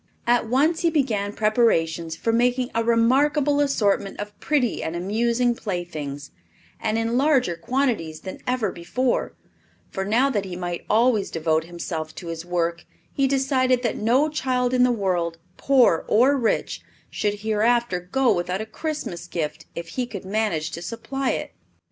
[0.25, 6.31] At once he began preparations for making a remarkable assortment of pretty and amusing playthings,
[6.79, 9.35] and in larger quantities than ever before;
[9.91, 12.83] for now that he might always devote himself to this work
[13.13, 16.81] he decided that no child in the world, poor or rich,
[17.11, 21.51] should hereafter go without a Christmas gift if he could manage to supply it.